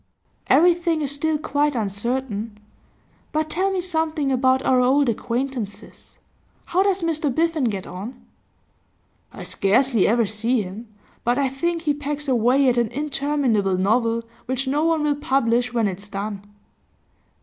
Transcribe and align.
'Everything 0.47 0.99
is 1.03 1.11
still 1.11 1.37
quite 1.37 1.75
uncertain. 1.75 2.57
But 3.31 3.51
tell 3.51 3.71
me 3.71 3.81
something 3.81 4.31
about 4.31 4.63
our 4.63 4.81
old 4.81 5.07
acquaintances. 5.09 6.17
How 6.65 6.81
does 6.81 7.03
Mr 7.03 7.31
Biffen 7.31 7.65
get 7.69 7.85
on?' 7.85 8.19
'I 9.31 9.43
scarcely 9.43 10.07
ever 10.07 10.25
see 10.25 10.63
him, 10.63 10.87
but 11.23 11.37
I 11.37 11.49
think 11.49 11.83
he 11.83 11.93
pegs 11.93 12.27
away 12.27 12.67
at 12.67 12.77
an 12.77 12.87
interminable 12.87 13.77
novel, 13.77 14.23
which 14.47 14.67
no 14.67 14.83
one 14.83 15.03
will 15.03 15.15
publish 15.17 15.71
when 15.71 15.87
it's 15.87 16.09
done. 16.09 16.51